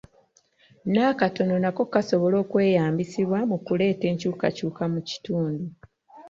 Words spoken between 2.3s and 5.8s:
okweyambisibwa mu kuleeta enkyukakyuka mu kitundu.